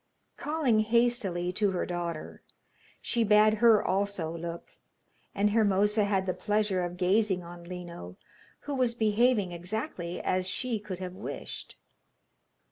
Calling 0.35 0.79
hastily 0.79 1.51
to 1.51 1.69
her 1.69 1.85
daughter, 1.85 2.41
she 3.01 3.23
bade 3.23 3.59
her 3.61 3.85
also 3.85 4.35
look, 4.35 4.79
and 5.35 5.51
Hermosa 5.51 6.05
had 6.05 6.25
the 6.25 6.33
pleasure 6.33 6.83
of 6.83 6.97
gazing 6.97 7.43
on 7.43 7.63
Lino, 7.65 8.17
who 8.61 8.73
was 8.73 8.95
behaving 8.95 9.51
exactly 9.51 10.19
as 10.19 10.47
she 10.47 10.79
could 10.79 10.97
have 10.97 11.13
wished. 11.13 11.77